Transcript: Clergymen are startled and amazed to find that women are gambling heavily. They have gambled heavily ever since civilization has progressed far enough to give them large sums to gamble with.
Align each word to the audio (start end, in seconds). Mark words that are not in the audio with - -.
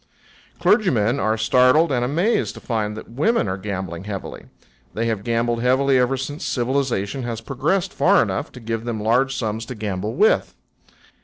Clergymen 0.59 1.19
are 1.19 1.37
startled 1.37 1.91
and 1.91 2.03
amazed 2.03 2.55
to 2.55 2.59
find 2.59 2.97
that 2.97 3.11
women 3.11 3.47
are 3.47 3.55
gambling 3.55 4.05
heavily. 4.05 4.45
They 4.95 5.05
have 5.05 5.23
gambled 5.23 5.61
heavily 5.61 5.99
ever 5.99 6.17
since 6.17 6.43
civilization 6.43 7.21
has 7.21 7.39
progressed 7.39 7.93
far 7.93 8.23
enough 8.23 8.51
to 8.53 8.59
give 8.59 8.83
them 8.85 8.99
large 9.03 9.35
sums 9.35 9.63
to 9.67 9.75
gamble 9.75 10.15
with. 10.15 10.55